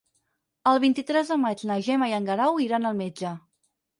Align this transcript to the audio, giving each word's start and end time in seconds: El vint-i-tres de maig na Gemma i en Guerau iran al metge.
El 0.71 0.79
vint-i-tres 0.83 1.29
de 1.33 1.37
maig 1.41 1.61
na 1.71 1.77
Gemma 1.87 2.09
i 2.13 2.17
en 2.19 2.27
Guerau 2.31 2.57
iran 2.65 2.91
al 2.93 2.97
metge. 3.05 3.37